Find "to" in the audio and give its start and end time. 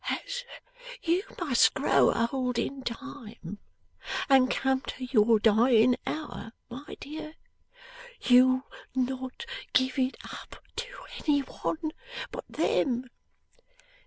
4.81-5.05, 10.77-10.87